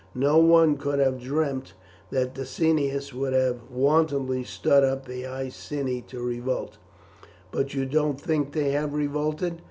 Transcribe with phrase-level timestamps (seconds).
[0.15, 1.75] No one could have dreamt
[2.09, 6.79] that Decianus would have wantonly stirred up the Iceni to revolt."
[7.51, 9.59] "But you don't think they have revolted?"